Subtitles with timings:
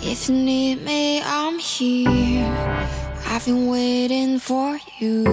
[0.00, 2.46] If you need me, I'm here.
[3.26, 5.24] I've been waiting for you.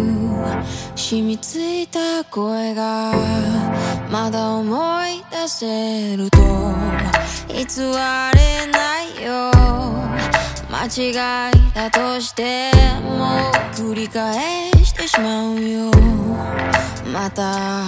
[0.96, 3.14] 染みついた声が
[4.10, 6.38] まだ思い出せると
[7.50, 7.66] 偽
[8.34, 9.52] れないよ
[10.72, 12.72] 間違いだとして
[13.04, 15.92] も繰り返してしまうよ
[17.12, 17.84] また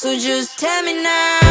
[0.00, 1.49] So just tell me now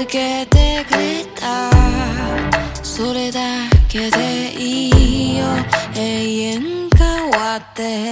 [0.00, 1.70] 見つけてくれた。
[2.82, 3.40] それだ
[3.86, 5.44] けでいいよ。
[5.94, 8.10] 永遠変わって。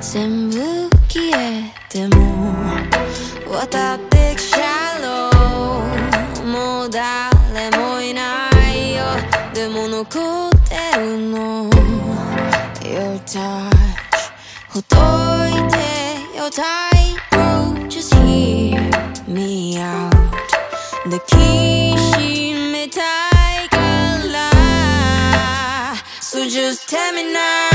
[0.00, 2.54] 全部消えても。
[3.46, 5.30] 渡ってきちゃろ
[6.42, 9.04] うもう誰もいないよ。
[9.52, 11.68] でも残ってるの。
[12.80, 13.70] Your touch
[14.70, 14.96] ほど
[15.46, 16.38] いて。
[16.38, 16.89] よ tight
[26.20, 27.69] So just tell me now.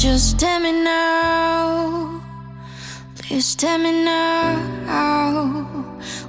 [0.00, 2.22] Just tell me now.
[3.16, 4.56] Please tell me now.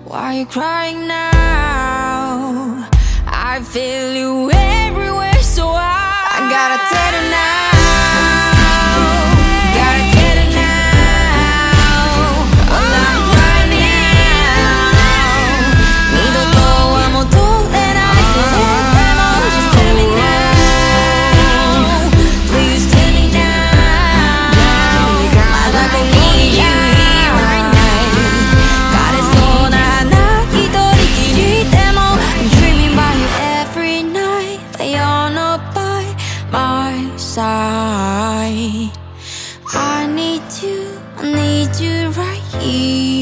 [0.04, 2.90] Why you crying now?
[3.26, 7.61] I feel you everywhere so I, I gotta tell you now
[34.84, 36.03] You're not by
[36.52, 38.90] my side.
[39.74, 43.21] I need you, I need you right here.